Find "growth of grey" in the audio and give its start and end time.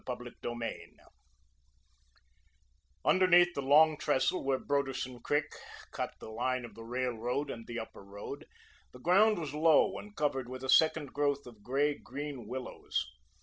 11.13-11.93